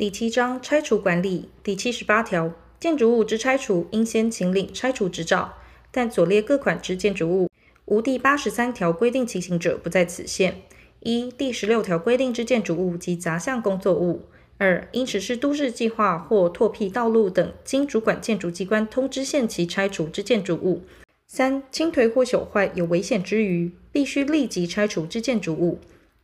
[0.00, 5.52] 第七章拆除管理第七十八条，建筑物之拆除应先请领拆除执照，
[5.90, 7.50] 但左列各款之建筑物，
[7.84, 10.62] 无第八十三条规定情形者，不在此限。
[11.00, 14.22] 一、第十六条规定之建筑物及杂项工作物；
[14.56, 20.80] 二、因实施都市计划或拓辟道路等，经主管建筑机关通知限期拆除之建筑物；
[21.26, 25.78] 三、倾颓或朽坏有危险之余，必须立即拆除之建筑物。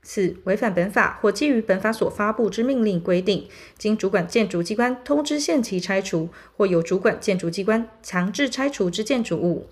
[0.09, 9.67] 四、违反本法或基于本法所发布之命令规定，经主管建筑机关通知限期拆除，或由主管建筑机关强制拆除之建筑物。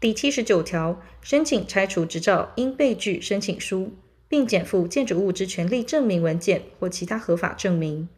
[0.00, 3.92] 第七十九条，申请拆除执照应备具申请书，
[4.28, 8.08] 并检附建筑物之权利证明文件或其他合法证明。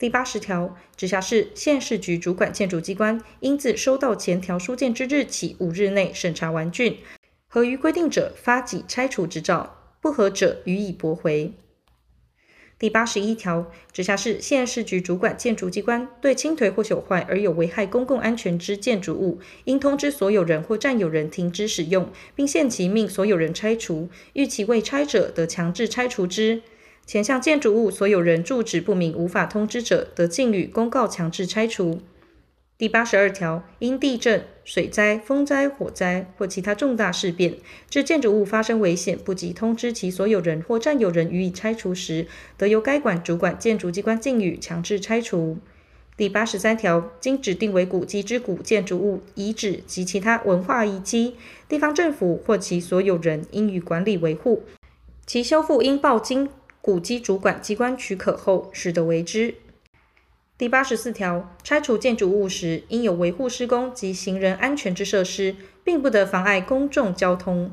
[0.00, 6.96] 第八十条，直辖市、县市局主管建筑机关应自收到前条书件之日起五日内审查完竣，
[7.46, 9.77] 合于规定者发给拆除执照。
[10.08, 11.52] 不合者予以驳回。
[12.78, 24.08] 第八十一条，直辖市、县市局主管建筑机关对倾颓或朽坏而有危害公共安全之建筑物，应通知所有人或占有人停止使用，并限期命所有人拆除。
[24.32, 26.62] 逾期未拆者，得强制拆除之。
[27.04, 32.00] 前项建筑物所有人住址不明，无法通知者，得径予公告强制拆除。
[32.78, 37.56] 第八十二条，因地震、水灾、风灾、火灾或其他重大事变，
[37.90, 45.58] 致建筑物发生危险，不及通知其所有人或占有人予以拆除时，得由该管主管建筑机关径予强制拆除。
[46.16, 51.34] 第八十三条，经指定为古迹之古建筑物、遗址及其他文化遗迹，
[51.68, 54.62] 地方政府或其所有人应予管理维护，
[55.26, 56.48] 其修复应报经
[56.80, 59.56] 古迹主管机关许可后，始得为之。
[60.58, 65.54] 第八十四条，拆除建筑物时，应有维护施工及行人安全之设施，
[65.84, 67.70] 并不得妨碍公众交通。